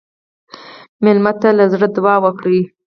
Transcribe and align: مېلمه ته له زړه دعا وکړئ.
مېلمه 1.03 1.31
ته 1.41 1.49
له 1.57 1.65
زړه 1.73 1.87
دعا 1.95 2.15
وکړئ. 2.23 2.59